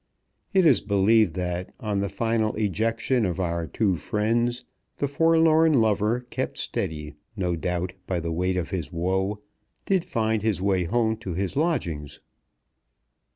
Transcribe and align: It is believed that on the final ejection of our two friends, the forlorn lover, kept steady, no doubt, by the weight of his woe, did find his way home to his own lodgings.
It 0.51 0.65
is 0.65 0.81
believed 0.81 1.35
that 1.35 1.75
on 1.79 1.99
the 1.99 2.09
final 2.09 2.55
ejection 2.55 3.23
of 3.23 3.39
our 3.39 3.67
two 3.67 3.97
friends, 3.97 4.65
the 4.97 5.07
forlorn 5.07 5.73
lover, 5.73 6.21
kept 6.31 6.57
steady, 6.57 7.13
no 7.37 7.55
doubt, 7.55 7.93
by 8.07 8.19
the 8.19 8.31
weight 8.31 8.57
of 8.57 8.71
his 8.71 8.91
woe, 8.91 9.43
did 9.85 10.03
find 10.03 10.41
his 10.41 10.59
way 10.59 10.85
home 10.85 11.17
to 11.17 11.35
his 11.35 11.55
own 11.55 11.61
lodgings. 11.61 12.19